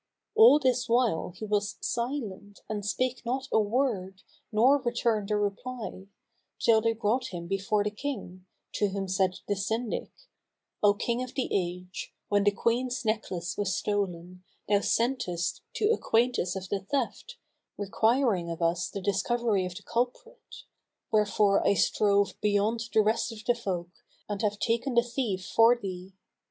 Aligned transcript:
All 0.33 0.57
this 0.57 0.89
while 0.89 1.29
he 1.37 1.45
was 1.45 1.77
silent 1.79 2.61
and 2.67 2.83
spake 2.83 3.21
not 3.23 3.47
a 3.51 3.59
word 3.59 4.23
nor 4.51 4.81
returned 4.81 5.29
a 5.29 5.35
reply, 5.37 6.07
till 6.57 6.81
they 6.81 6.93
brought 6.93 7.27
him 7.27 7.45
before 7.47 7.83
the 7.83 7.91
King, 7.91 8.47
to 8.73 8.87
whom 8.87 9.07
said 9.07 9.35
the 9.47 9.55
Syndic, 9.55 10.09
"O 10.81 10.95
King 10.95 11.21
of 11.21 11.35
the 11.35 11.47
age, 11.51 12.15
when 12.29 12.43
the 12.43 12.49
Queen's 12.49 13.05
necklace 13.05 13.55
was 13.59 13.75
stolen, 13.75 14.43
thou 14.67 14.79
sentest 14.79 15.61
to 15.75 15.91
acquaint 15.91 16.39
us 16.39 16.55
of 16.55 16.67
the 16.69 16.79
theft, 16.79 17.37
requiring 17.77 18.49
of 18.49 18.59
us 18.59 18.89
the 18.89 19.01
discovery 19.03 19.67
of 19.67 19.75
the 19.75 19.83
culprit; 19.83 20.63
wherefore 21.11 21.63
I 21.63 21.75
strove 21.75 22.41
beyond 22.41 22.89
the 22.91 23.03
rest 23.03 23.31
of 23.31 23.45
the 23.45 23.53
folk 23.53 23.91
and 24.27 24.41
have 24.41 24.57
taken 24.57 24.95
the 24.95 25.03
thief 25.03 25.45
for 25.45 25.77
thee. 25.79 26.13